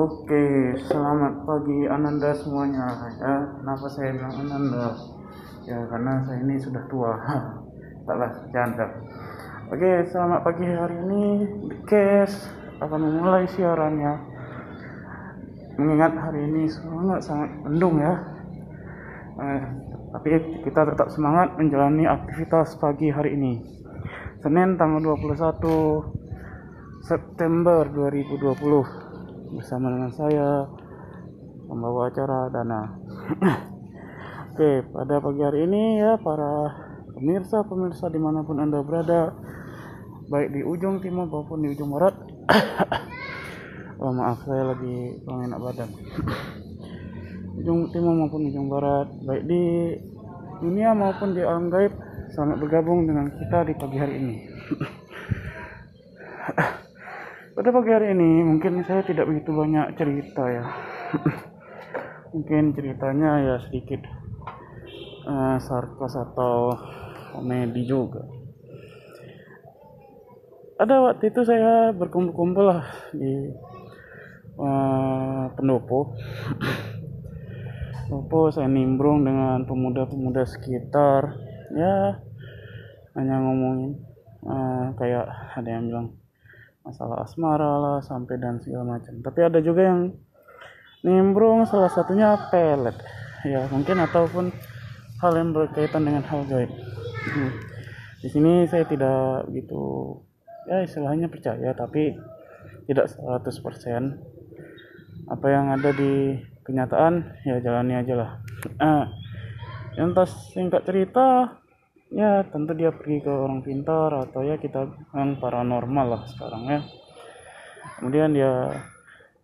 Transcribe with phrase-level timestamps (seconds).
[0.00, 2.88] Oke, selamat pagi Ananda semuanya.
[3.20, 4.96] Ya, kenapa saya bilang Ananda?
[5.68, 7.20] Ya, karena saya ini sudah tua.
[8.08, 8.88] Taklah canda.
[9.68, 11.24] Oke, selamat pagi hari ini.
[11.84, 12.32] Kes
[12.80, 14.14] akan memulai siarannya.
[15.76, 18.16] Mengingat hari ini sangat sangat mendung ya.
[19.36, 19.62] Eh,
[20.16, 20.28] tapi
[20.64, 23.60] kita tetap semangat menjalani aktivitas pagi hari ini.
[24.40, 29.09] Senin tanggal 21 September 2020
[29.50, 30.70] bersama dengan saya
[31.66, 32.80] membawa acara Dana.
[34.54, 36.70] Oke, pada pagi hari ini ya para
[37.14, 39.34] pemirsa pemirsa di mana pun anda berada,
[40.30, 42.14] baik di ujung timur maupun di ujung barat.
[44.02, 45.90] oh maaf saya lagi kurang enak badan.
[47.58, 49.62] ujung timur maupun ujung barat, baik di
[50.62, 51.90] dunia maupun di alam gaib,
[52.34, 54.36] selamat bergabung dengan kita di pagi hari ini.
[57.60, 60.64] Pada pagi hari ini mungkin saya tidak begitu banyak cerita ya.
[62.32, 64.00] Mungkin ceritanya ya sedikit
[65.28, 66.72] uh, sarkas atau
[67.36, 68.24] komedi juga.
[70.80, 73.52] Ada waktu itu saya berkumpul-kumpul lah di
[74.56, 76.16] uh, pendopo.
[78.08, 81.36] Pendopo saya nimbrung dengan pemuda-pemuda sekitar.
[81.76, 82.24] Ya
[83.20, 84.00] hanya ngomongin
[84.48, 85.28] uh, kayak
[85.60, 86.19] ada yang bilang
[86.90, 89.14] masalah asmara lah sampai dan segala macam.
[89.22, 90.10] Tapi ada juga yang
[91.06, 92.98] nimbrung salah satunya pelet.
[93.46, 94.50] Ya mungkin ataupun
[95.22, 96.70] hal yang berkaitan dengan hal gaib.
[97.20, 97.52] Hmm.
[98.24, 100.16] di sini saya tidak gitu
[100.64, 102.16] ya istilahnya percaya tapi
[102.88, 103.44] tidak 100%
[105.28, 108.30] apa yang ada di kenyataan ya jalani aja lah.
[108.80, 109.04] Nah,
[109.94, 111.59] yang tas singkat cerita
[112.10, 116.80] ya tentu dia pergi ke orang pintar atau ya kita yang paranormal lah sekarang ya.
[117.96, 118.82] Kemudian dia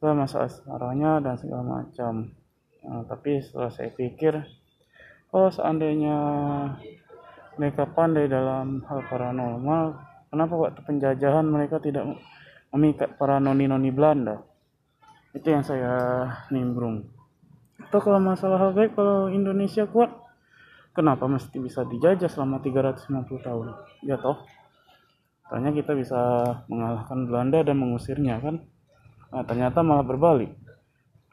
[0.00, 2.32] ke masa asmaranya dan segala macam.
[2.84, 4.36] Nah, tapi setelah saya pikir
[5.28, 6.16] kalau seandainya
[7.56, 9.96] mereka pandai dalam hal paranormal
[10.32, 12.04] kenapa waktu penjajahan mereka tidak
[12.74, 14.42] memikat para noni-noni Belanda?
[15.36, 17.06] Itu yang saya nimbrung.
[17.78, 20.23] Atau kalau masalah hal baik kalau Indonesia kuat
[20.94, 23.10] kenapa mesti bisa dijajah selama 350
[23.42, 23.66] tahun?
[24.06, 24.38] Ya toh
[25.50, 26.20] tanya kita bisa
[26.72, 28.64] mengalahkan Belanda dan mengusirnya kan?
[29.28, 30.54] Nah, ternyata malah berbalik.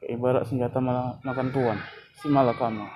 [0.01, 1.77] Ibarat senjata malah makan tuan
[2.17, 2.89] si malakama.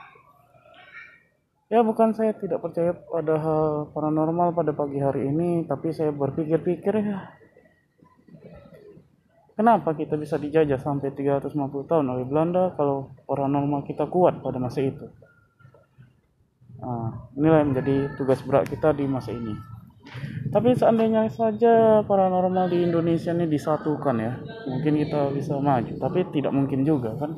[1.70, 6.94] Ya bukan saya tidak percaya pada hal paranormal pada pagi hari ini tapi saya berpikir-pikir
[6.98, 7.30] ya.
[9.56, 11.56] Kenapa kita bisa dijajah sampai 350
[11.88, 15.08] tahun oleh Belanda kalau paranormal kita kuat pada masa itu
[16.82, 19.56] Nah, inilah yang menjadi tugas berat kita di masa ini.
[20.54, 24.34] Tapi seandainya saja paranormal di Indonesia ini disatukan ya,
[24.70, 25.94] mungkin kita bisa maju.
[25.98, 27.36] Tapi tidak mungkin juga kan.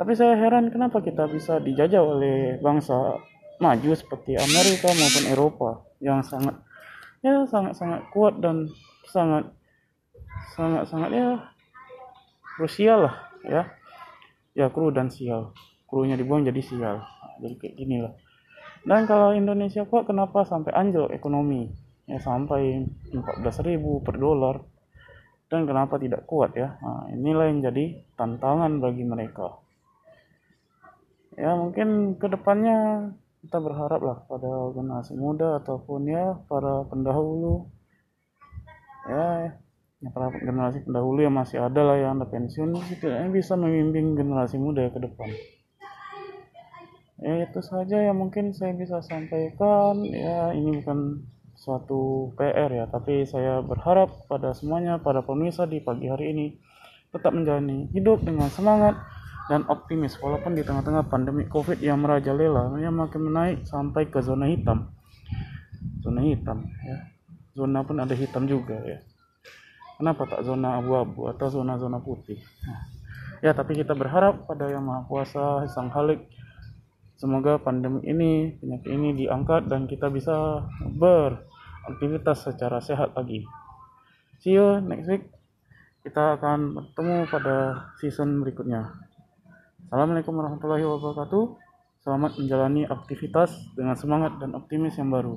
[0.00, 3.20] Tapi saya heran kenapa kita bisa dijajah oleh bangsa
[3.60, 6.56] maju seperti Amerika maupun Eropa yang sangat
[7.20, 8.64] ya sangat sangat kuat dan
[9.04, 9.52] sangat
[10.56, 11.28] sangat sangat ya
[12.56, 13.62] krusial lah ya
[14.56, 15.52] ya kru dan sial
[15.84, 17.04] krunya dibuang jadi sial
[17.40, 18.12] jadi kayak gini lah.
[18.84, 21.68] Dan kalau Indonesia kok kenapa sampai anjlok ekonomi?
[22.08, 24.64] Ya sampai 14.000 per dolar.
[25.50, 26.78] Dan kenapa tidak kuat ya?
[26.78, 29.58] Nah, inilah yang jadi tantangan bagi mereka.
[31.34, 33.10] Ya mungkin ke depannya
[33.42, 37.66] kita berharap lah pada generasi muda ataupun ya para pendahulu.
[39.10, 39.56] Ya
[40.00, 44.56] ya para generasi pendahulu yang masih ada lah yang ada pensiun setidaknya bisa memimpin generasi
[44.56, 45.28] muda ke depan
[47.20, 50.00] ya itu saja yang mungkin saya bisa sampaikan.
[50.04, 51.24] Ya ini bukan
[51.60, 56.46] suatu PR ya tapi saya berharap pada semuanya pada pemirsa di pagi hari ini
[57.12, 58.96] tetap menjalani hidup dengan semangat
[59.52, 60.16] dan optimis.
[60.16, 64.88] Walaupun di tengah-tengah pandemi covid yang merajalela yang makin menaik sampai ke zona hitam.
[66.00, 66.98] Zona hitam ya.
[67.52, 69.04] Zona pun ada hitam juga ya.
[70.00, 72.40] Kenapa tak zona abu-abu atau zona-zona putih?
[72.64, 72.88] Nah,
[73.44, 76.24] ya tapi kita berharap pada yang maha kuasa sang halik
[77.20, 83.44] Semoga pandemi ini, penyakit ini diangkat dan kita bisa beraktivitas secara sehat lagi.
[84.40, 85.28] See you next week.
[86.00, 87.56] Kita akan bertemu pada
[88.00, 88.88] season berikutnya.
[89.84, 91.44] Assalamualaikum warahmatullahi wabarakatuh.
[92.00, 95.36] Selamat menjalani aktivitas dengan semangat dan optimis yang baru.